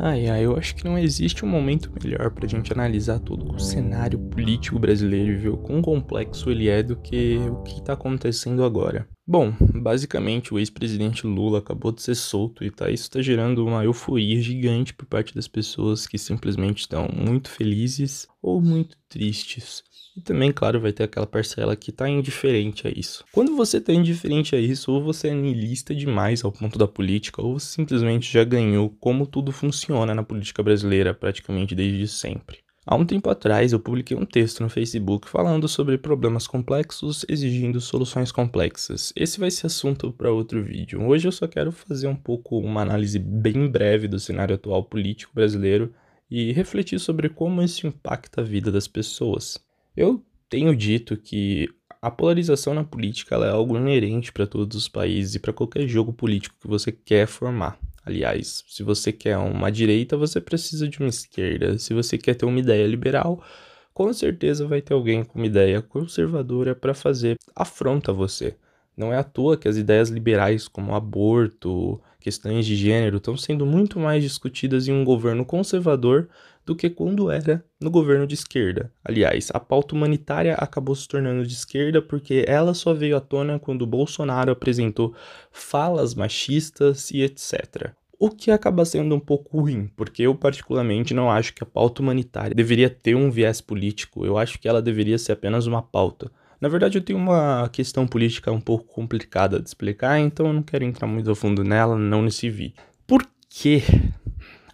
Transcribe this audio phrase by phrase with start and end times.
[0.00, 3.58] Ai, ai, eu acho que não existe um momento melhor pra gente analisar todo o
[3.58, 7.94] cenário político brasileiro e ver o quão complexo ele é do que o que tá
[7.94, 9.08] acontecendo agora.
[9.30, 13.84] Bom, basicamente o ex-presidente Lula acabou de ser solto e tá, isso tá gerando uma
[13.84, 19.84] euforia gigante por parte das pessoas que simplesmente estão muito felizes ou muito tristes.
[20.16, 23.22] E também, claro, vai ter aquela parcela que tá indiferente a isso.
[23.30, 27.42] Quando você tá indiferente a isso, ou você é niilista demais ao ponto da política,
[27.42, 32.60] ou você simplesmente já ganhou como tudo funciona na política brasileira praticamente desde sempre.
[32.90, 37.82] Há um tempo atrás eu publiquei um texto no Facebook falando sobre problemas complexos exigindo
[37.82, 39.12] soluções complexas.
[39.14, 41.06] Esse vai ser assunto para outro vídeo.
[41.06, 45.34] Hoje eu só quero fazer um pouco uma análise bem breve do cenário atual político
[45.34, 45.92] brasileiro
[46.30, 49.62] e refletir sobre como isso impacta a vida das pessoas.
[49.94, 51.68] Eu tenho dito que
[52.00, 56.10] a polarização na política é algo inerente para todos os países e para qualquer jogo
[56.10, 57.78] político que você quer formar.
[58.08, 61.78] Aliás, se você quer uma direita, você precisa de uma esquerda.
[61.78, 63.44] Se você quer ter uma ideia liberal,
[63.92, 68.56] com certeza vai ter alguém com uma ideia conservadora para fazer afronta a você.
[68.98, 73.64] Não é à toa que as ideias liberais, como aborto, questões de gênero, estão sendo
[73.64, 76.28] muito mais discutidas em um governo conservador
[76.66, 78.92] do que quando era no governo de esquerda.
[79.04, 83.56] Aliás, a pauta humanitária acabou se tornando de esquerda porque ela só veio à tona
[83.56, 85.14] quando Bolsonaro apresentou
[85.52, 87.92] falas machistas e etc.
[88.18, 92.02] O que acaba sendo um pouco ruim, porque eu particularmente não acho que a pauta
[92.02, 96.28] humanitária deveria ter um viés político, eu acho que ela deveria ser apenas uma pauta.
[96.60, 100.62] Na verdade, eu tenho uma questão política um pouco complicada de explicar, então eu não
[100.62, 102.74] quero entrar muito a fundo nela, não nesse vídeo.
[103.06, 103.82] Por que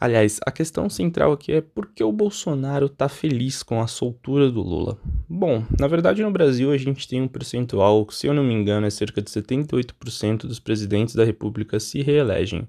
[0.04, 4.50] Aliás, a questão central aqui é por que o Bolsonaro tá feliz com a soltura
[4.50, 4.98] do Lula?
[5.26, 8.86] Bom, na verdade no Brasil a gente tem um percentual, se eu não me engano,
[8.86, 12.68] é cerca de 78% dos presidentes da República se reelegem.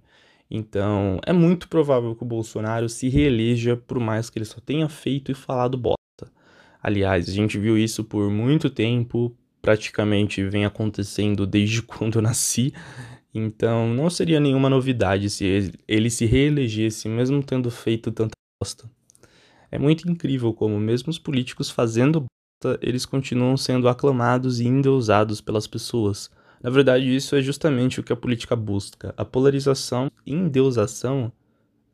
[0.50, 4.88] Então, é muito provável que o Bolsonaro se reeleja por mais que ele só tenha
[4.88, 6.05] feito e falado bosta.
[6.86, 12.72] Aliás, a gente viu isso por muito tempo, praticamente vem acontecendo desde quando eu nasci.
[13.34, 18.88] Então, não seria nenhuma novidade se ele se reelegesse, mesmo tendo feito tanta bosta.
[19.72, 22.24] É muito incrível como, mesmo os políticos fazendo
[22.64, 26.30] bosta, eles continuam sendo aclamados e endeusados pelas pessoas.
[26.62, 31.32] Na verdade, isso é justamente o que a política busca: a polarização e endeusação.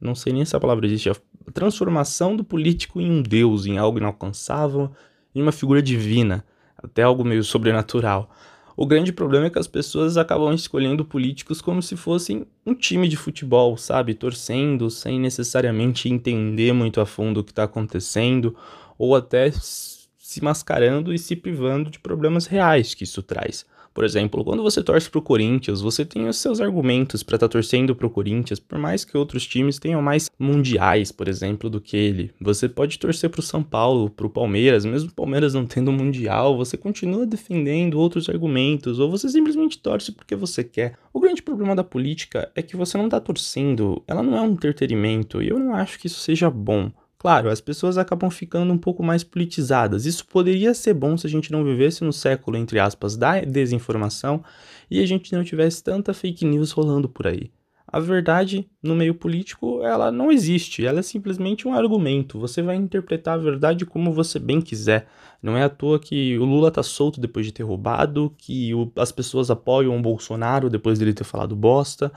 [0.02, 1.16] Não sei nem se a palavra existe, a
[1.52, 4.92] transformação do político em um deus, em algo inalcançável,
[5.36, 6.44] em uma figura divina,
[6.78, 8.30] até algo meio sobrenatural.
[8.76, 13.08] O grande problema é que as pessoas acabam escolhendo políticos como se fossem um time
[13.08, 14.14] de futebol, sabe?
[14.14, 18.56] Torcendo sem necessariamente entender muito a fundo o que está acontecendo,
[18.98, 23.66] ou até se mascarando e se privando de problemas reais que isso traz.
[23.94, 27.52] Por exemplo, quando você torce pro Corinthians, você tem os seus argumentos para estar tá
[27.52, 31.98] torcendo pro Corinthians, por mais que outros times tenham mais mundiais, por exemplo, do que
[31.98, 32.32] ele.
[32.40, 36.78] Você pode torcer pro São Paulo, pro Palmeiras, mesmo o Palmeiras não tendo mundial, você
[36.78, 40.98] continua defendendo outros argumentos, ou você simplesmente torce porque você quer.
[41.14, 44.54] O grande problema da política é que você não tá torcendo, ela não é um
[44.54, 46.92] entretenimento, e eu não acho que isso seja bom.
[47.22, 50.08] Claro, as pessoas acabam ficando um pouco mais politizadas.
[50.08, 54.44] Isso poderia ser bom se a gente não vivesse no século, entre aspas, da desinformação
[54.90, 57.52] e a gente não tivesse tanta fake news rolando por aí.
[57.86, 62.40] A verdade no meio político, ela não existe, ela é simplesmente um argumento.
[62.40, 65.08] Você vai interpretar a verdade como você bem quiser.
[65.44, 68.92] Não é à toa que o Lula tá solto depois de ter roubado, que o,
[68.96, 72.12] as pessoas apoiam o Bolsonaro depois dele ter falado bosta.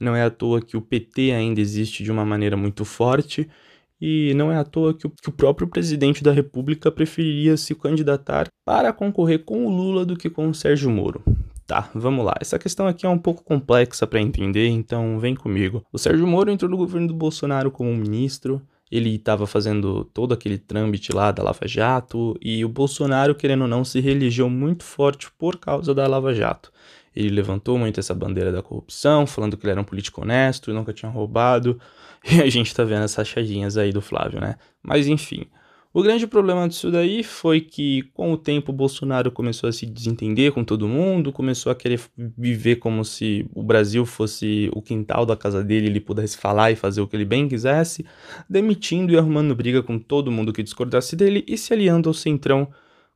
[0.00, 3.48] Não é à toa que o PT ainda existe de uma maneira muito forte.
[4.00, 7.74] E não é à toa que o, que o próprio presidente da República preferiria se
[7.74, 11.22] candidatar para concorrer com o Lula do que com o Sérgio Moro.
[11.66, 12.34] Tá, vamos lá.
[12.40, 15.84] Essa questão aqui é um pouco complexa para entender, então vem comigo.
[15.92, 20.56] O Sérgio Moro entrou no governo do Bolsonaro como ministro, ele estava fazendo todo aquele
[20.56, 25.30] trâmite lá da Lava Jato e o Bolsonaro, querendo ou não, se reelegeu muito forte
[25.38, 26.72] por causa da Lava Jato.
[27.18, 30.92] Ele levantou muito essa bandeira da corrupção, falando que ele era um político honesto, nunca
[30.92, 31.78] tinha roubado.
[32.30, 34.56] E a gente tá vendo essas chadinhas aí do Flávio, né?
[34.82, 35.46] Mas enfim.
[35.94, 39.86] O grande problema disso daí foi que, com o tempo, o Bolsonaro começou a se
[39.86, 42.00] desentender com todo mundo, começou a querer
[42.36, 46.76] viver como se o Brasil fosse o quintal da casa dele, ele pudesse falar e
[46.76, 48.04] fazer o que ele bem quisesse,
[48.50, 52.68] demitindo e arrumando briga com todo mundo que discordasse dele e se aliando ao Centrão,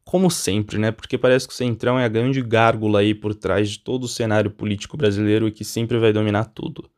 [0.05, 0.91] como sempre, né?
[0.91, 4.09] Porque parece que o Centrão é a grande gárgula aí por trás de todo o
[4.09, 6.91] cenário político brasileiro e que sempre vai dominar tudo.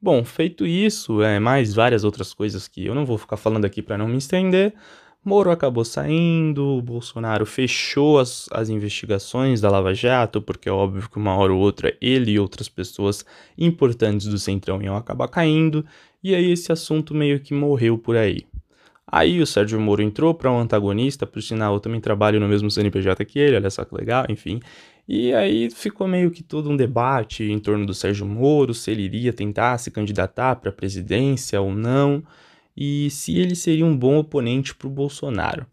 [0.00, 3.82] Bom, feito isso, é mais várias outras coisas que eu não vou ficar falando aqui
[3.82, 4.74] para não me estender,
[5.22, 11.18] Moro acabou saindo, Bolsonaro fechou as, as investigações da Lava Jato, porque é óbvio que
[11.18, 13.22] uma hora ou outra ele e outras pessoas
[13.58, 15.84] importantes do Centrão iam acabar caindo,
[16.24, 18.46] e aí esse assunto meio que morreu por aí.
[19.10, 22.70] Aí o Sérgio Moro entrou para um antagonista, por sinal, eu também trabalho no mesmo
[22.70, 24.60] CNPJ que ele, olha só que legal, enfim.
[25.08, 29.02] E aí ficou meio que todo um debate em torno do Sérgio Moro, se ele
[29.02, 32.22] iria tentar se candidatar para a presidência ou não
[32.76, 35.66] e se ele seria um bom oponente para o Bolsonaro.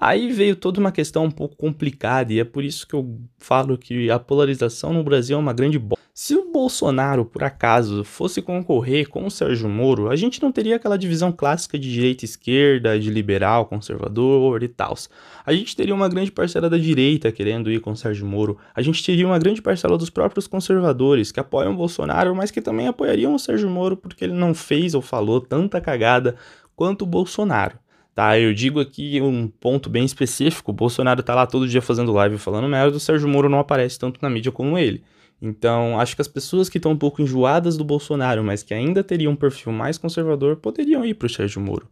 [0.00, 3.76] Aí veio toda uma questão um pouco complicada e é por isso que eu falo
[3.76, 6.00] que a polarização no Brasil é uma grande bosta.
[6.14, 10.76] Se o Bolsonaro, por acaso, fosse concorrer com o Sérgio Moro, a gente não teria
[10.76, 14.94] aquela divisão clássica de direita e esquerda, de liberal, conservador e tal.
[15.44, 18.56] A gente teria uma grande parcela da direita querendo ir com o Sérgio Moro.
[18.74, 22.62] A gente teria uma grande parcela dos próprios conservadores que apoiam o Bolsonaro, mas que
[22.62, 26.36] também apoiariam o Sérgio Moro porque ele não fez ou falou tanta cagada
[26.74, 27.78] quanto o Bolsonaro.
[28.20, 32.12] Tá, eu digo aqui um ponto bem específico: o Bolsonaro tá lá todo dia fazendo
[32.12, 35.02] live falando merda, o Sérgio Moro não aparece tanto na mídia como ele.
[35.40, 39.02] Então, acho que as pessoas que estão um pouco enjoadas do Bolsonaro, mas que ainda
[39.02, 41.88] teriam um perfil mais conservador, poderiam ir para o Sérgio Moro.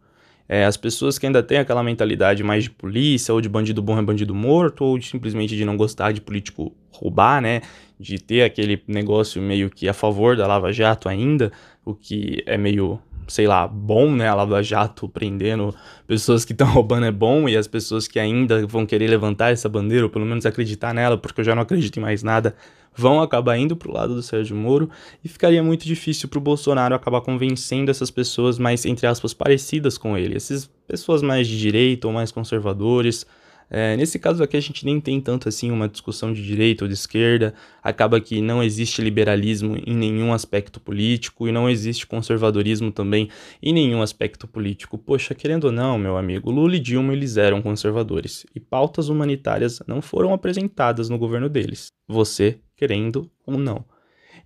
[0.47, 3.97] É, as pessoas que ainda têm aquela mentalidade mais de polícia, ou de bandido bom
[3.97, 7.61] é bandido morto, ou de, simplesmente de não gostar de político roubar, né?
[7.99, 11.51] De ter aquele negócio meio que a favor da Lava Jato ainda,
[11.83, 12.99] o que é meio
[13.29, 14.27] sei lá, bom, né?
[14.27, 15.73] A Lava Jato prendendo
[16.07, 19.69] pessoas que estão roubando é bom e as pessoas que ainda vão querer levantar essa
[19.69, 22.55] bandeira, ou pelo menos acreditar nela, porque eu já não acredito em mais nada,
[22.95, 24.89] vão acabar indo pro lado do Sérgio Moro
[25.23, 30.17] e ficaria muito difícil pro Bolsonaro acabar convencendo essas pessoas mais, entre aspas, parecidas com
[30.17, 30.35] ele.
[30.35, 33.25] Essas pessoas mais de direita ou mais conservadores,
[33.69, 36.87] é, nesse caso aqui a gente nem tem tanto assim uma discussão de direita ou
[36.87, 42.91] de esquerda, acaba que não existe liberalismo em nenhum aspecto político e não existe conservadorismo
[42.91, 43.29] também
[43.61, 44.97] em nenhum aspecto político.
[44.97, 49.79] Poxa, querendo ou não, meu amigo, Lula e Dilma eles eram conservadores e pautas humanitárias
[49.85, 53.85] não foram apresentadas no governo deles, você querendo ou não.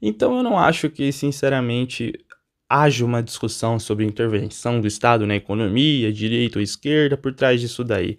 [0.02, 2.12] Então eu não acho que, sinceramente,
[2.68, 7.84] haja uma discussão sobre intervenção do Estado na economia, direita ou esquerda por trás disso
[7.84, 8.18] daí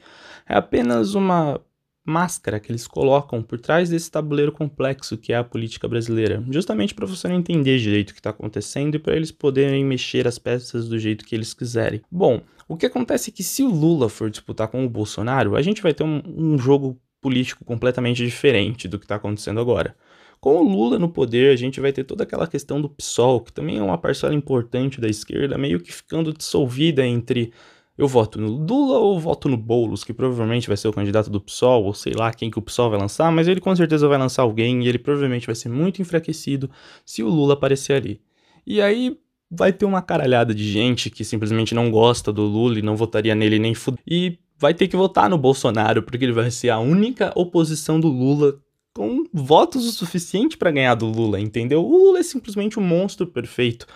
[0.49, 1.61] é apenas uma
[2.05, 6.95] máscara que eles colocam por trás desse tabuleiro complexo que é a política brasileira, justamente
[6.95, 10.39] para você não entender direito o que está acontecendo e para eles poderem mexer as
[10.39, 12.03] peças do jeito que eles quiserem.
[12.11, 15.63] Bom, o que acontece é que se o Lula for disputar com o Bolsonaro, a
[15.63, 19.97] gente vai ter um, um jogo político completamente diferente do que está acontecendo agora.
[20.41, 23.51] Com o Lula no poder, a gente vai ter toda aquela questão do PSOL, que
[23.51, 27.51] também é uma parcela importante da esquerda, meio que ficando dissolvida entre
[27.97, 31.41] eu voto no Lula ou voto no Boulos, que provavelmente vai ser o candidato do
[31.41, 34.19] PSOL, ou sei lá quem que o PSOL vai lançar, mas ele com certeza vai
[34.19, 36.71] lançar alguém e ele provavelmente vai ser muito enfraquecido
[37.05, 38.21] se o Lula aparecer ali.
[38.67, 39.17] E aí
[39.51, 43.35] vai ter uma caralhada de gente que simplesmente não gosta do Lula e não votaria
[43.35, 43.97] nele nem fud...
[44.07, 48.09] E vai ter que votar no Bolsonaro, porque ele vai ser a única oposição do
[48.09, 48.59] Lula
[48.95, 51.85] com votos o suficiente para ganhar do Lula, entendeu?
[51.85, 53.87] O Lula é simplesmente um monstro perfeito.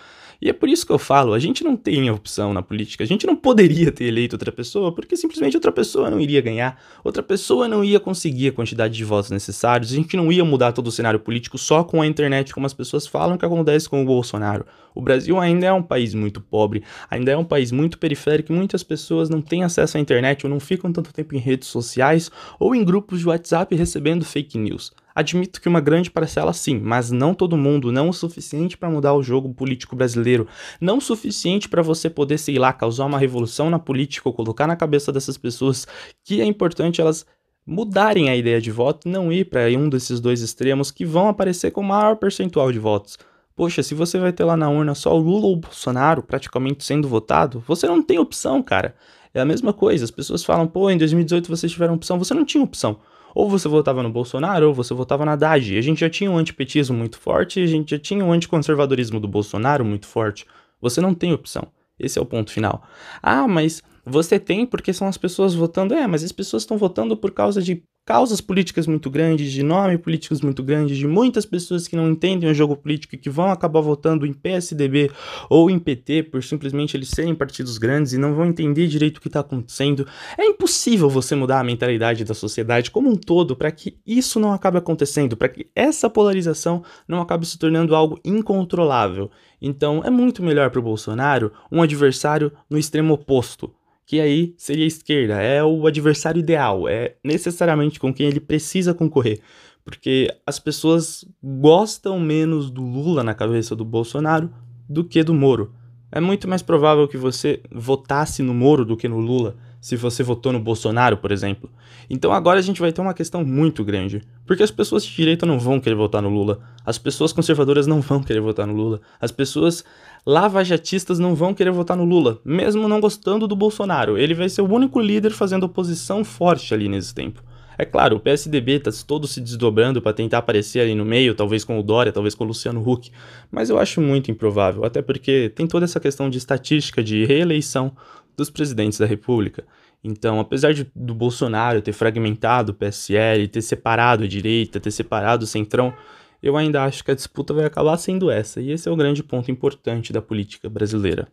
[0.41, 3.07] E é por isso que eu falo, a gente não tem opção na política, a
[3.07, 7.21] gente não poderia ter eleito outra pessoa, porque simplesmente outra pessoa não iria ganhar, outra
[7.21, 10.87] pessoa não ia conseguir a quantidade de votos necessários, a gente não ia mudar todo
[10.87, 14.05] o cenário político só com a internet, como as pessoas falam que acontece com o
[14.05, 14.65] Bolsonaro.
[14.95, 18.55] O Brasil ainda é um país muito pobre, ainda é um país muito periférico e
[18.55, 22.31] muitas pessoas não têm acesso à internet ou não ficam tanto tempo em redes sociais
[22.57, 24.93] ou em grupos de WhatsApp recebendo fake news.
[25.13, 29.13] Admito que uma grande parcela sim, mas não todo mundo, não o suficiente para mudar
[29.13, 30.47] o jogo político brasileiro,
[30.79, 34.67] não o suficiente para você poder, sei lá, causar uma revolução na política ou colocar
[34.67, 35.87] na cabeça dessas pessoas
[36.23, 37.25] que é importante elas
[37.65, 41.27] mudarem a ideia de voto e não ir para um desses dois extremos que vão
[41.27, 43.17] aparecer com maior percentual de votos.
[43.55, 46.83] Poxa, se você vai ter lá na urna só o Lula ou o Bolsonaro praticamente
[46.83, 48.95] sendo votado, você não tem opção, cara.
[49.33, 52.45] É a mesma coisa, as pessoas falam, pô, em 2018 vocês tiveram opção, você não
[52.45, 52.99] tinha opção.
[53.33, 55.77] Ou você votava no Bolsonaro ou você votava na Haddad.
[55.77, 59.27] A gente já tinha um antipetismo muito forte, a gente já tinha um anticonservadorismo do
[59.27, 60.45] Bolsonaro muito forte.
[60.81, 61.67] Você não tem opção.
[61.99, 62.83] Esse é o ponto final.
[63.21, 65.93] Ah, mas você tem porque são as pessoas votando.
[65.93, 69.95] É, mas as pessoas estão votando por causa de causas políticas muito grandes, de nome
[69.95, 73.51] políticos muito grandes, de muitas pessoas que não entendem o jogo político e que vão
[73.51, 75.11] acabar votando em PSDB
[75.47, 79.21] ou em PT por simplesmente eles serem partidos grandes e não vão entender direito o
[79.21, 80.07] que está acontecendo.
[80.39, 84.53] É impossível você mudar a mentalidade da sociedade como um todo para que isso não
[84.53, 89.29] acabe acontecendo, para que essa polarização não acabe se tornando algo incontrolável.
[89.61, 93.71] Então é muito melhor para o Bolsonaro um adversário no extremo oposto
[94.09, 98.91] que aí seria a esquerda, é o adversário ideal, é necessariamente com quem ele precisa
[98.91, 99.39] concorrer,
[99.85, 104.49] porque as pessoas gostam menos do Lula na cabeça do Bolsonaro
[104.89, 105.75] do que do Moro.
[106.11, 110.23] É muito mais provável que você votasse no Moro do que no Lula se você
[110.23, 111.69] votou no Bolsonaro, por exemplo.
[112.09, 115.45] Então agora a gente vai ter uma questão muito grande, porque as pessoas de direita
[115.45, 118.99] não vão querer votar no Lula, as pessoas conservadoras não vão querer votar no Lula,
[119.19, 119.83] as pessoas
[120.25, 124.17] lavajatistas não vão querer votar no Lula, mesmo não gostando do Bolsonaro.
[124.17, 127.41] Ele vai ser o único líder fazendo oposição forte ali nesse tempo.
[127.79, 131.63] É claro, o PSDB está todo se desdobrando para tentar aparecer ali no meio, talvez
[131.63, 133.09] com o Dória, talvez com o Luciano Huck,
[133.49, 137.95] mas eu acho muito improvável, até porque tem toda essa questão de estatística de reeleição
[138.35, 139.63] dos presidentes da República.
[140.03, 145.45] Então, apesar de, do Bolsonaro ter fragmentado o PSL, ter separado a direita, ter separado
[145.45, 145.93] o centrão,
[146.41, 149.23] eu ainda acho que a disputa vai acabar sendo essa, e esse é o grande
[149.23, 151.27] ponto importante da política brasileira.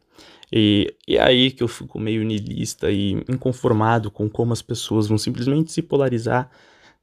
[0.53, 5.07] E, e é aí que eu fico meio niilista e inconformado com como as pessoas
[5.07, 6.51] vão simplesmente se polarizar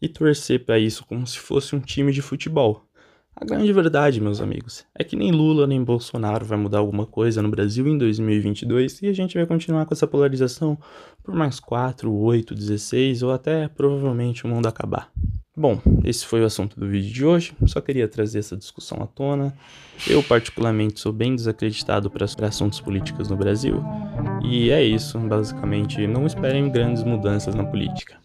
[0.02, 2.86] e torcer para isso como se fosse um time de futebol.
[3.36, 7.42] A grande verdade, meus amigos, é que nem Lula nem Bolsonaro vai mudar alguma coisa
[7.42, 10.78] no Brasil em 2022 e a gente vai continuar com essa polarização
[11.24, 15.12] por mais 4, 8, 16 ou até provavelmente o mundo acabar.
[15.56, 17.54] Bom, esse foi o assunto do vídeo de hoje.
[17.68, 19.54] Só queria trazer essa discussão à tona.
[20.08, 23.84] Eu, particularmente, sou bem desacreditado para assuntos políticos no Brasil.
[24.44, 26.08] E é isso, basicamente.
[26.08, 28.23] Não esperem grandes mudanças na política.